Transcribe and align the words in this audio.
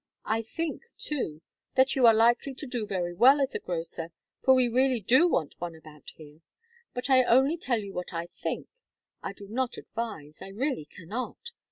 I 0.25 0.41
think, 0.41 0.81
too, 0.97 1.43
that 1.75 1.95
you 1.95 2.07
are 2.07 2.13
likely 2.15 2.55
to 2.55 2.65
do 2.65 2.87
very 2.87 3.13
well 3.13 3.39
as 3.39 3.53
a 3.53 3.59
grocer, 3.59 4.09
for 4.41 4.55
we 4.55 4.67
really 4.67 4.99
do 4.99 5.27
want 5.27 5.61
one 5.61 5.75
about 5.75 6.09
here. 6.15 6.41
But 6.95 7.07
I 7.11 7.21
only 7.23 7.55
tell 7.55 7.77
you 7.83 7.93
what 7.93 8.11
I 8.11 8.25
think. 8.25 8.67
I 9.21 9.31
do 9.33 9.47
not 9.47 9.77
advise. 9.77 10.41
I 10.41 10.47
really 10.47 10.85
cannot. 10.85 11.51